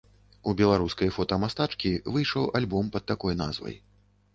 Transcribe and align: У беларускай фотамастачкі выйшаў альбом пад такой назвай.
У 0.51 0.55
беларускай 0.61 1.11
фотамастачкі 1.19 1.95
выйшаў 2.19 2.51
альбом 2.61 2.93
пад 2.97 3.03
такой 3.13 3.33
назвай. 3.45 3.83